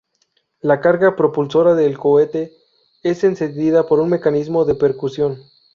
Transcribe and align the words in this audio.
La 0.61 0.79
carga 0.79 1.15
propulsora 1.15 1.75
del 1.75 1.95
cohete 1.95 2.53
es 3.03 3.23
encendida 3.23 3.85
por 3.85 3.99
un 3.99 4.09
mecanismo 4.09 4.65
de 4.65 4.73
percusión. 4.73 5.37